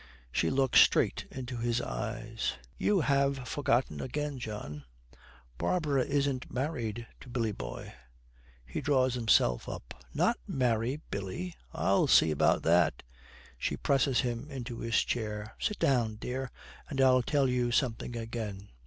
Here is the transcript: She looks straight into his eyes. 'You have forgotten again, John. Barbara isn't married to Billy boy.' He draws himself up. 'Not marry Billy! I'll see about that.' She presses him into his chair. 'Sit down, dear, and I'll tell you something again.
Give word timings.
She 0.31 0.49
looks 0.49 0.81
straight 0.81 1.27
into 1.29 1.57
his 1.57 1.79
eyes. 1.79 2.53
'You 2.75 3.01
have 3.01 3.47
forgotten 3.47 4.01
again, 4.01 4.39
John. 4.39 4.83
Barbara 5.59 6.03
isn't 6.05 6.51
married 6.51 7.05
to 7.19 7.29
Billy 7.29 7.51
boy.' 7.51 7.93
He 8.65 8.81
draws 8.81 9.13
himself 9.13 9.69
up. 9.69 10.03
'Not 10.11 10.37
marry 10.47 11.01
Billy! 11.11 11.53
I'll 11.71 12.07
see 12.07 12.31
about 12.31 12.63
that.' 12.63 13.03
She 13.59 13.77
presses 13.77 14.21
him 14.21 14.49
into 14.49 14.79
his 14.79 14.95
chair. 15.03 15.53
'Sit 15.59 15.77
down, 15.77 16.15
dear, 16.15 16.49
and 16.89 16.99
I'll 16.99 17.21
tell 17.21 17.47
you 17.47 17.69
something 17.71 18.17
again. 18.17 18.69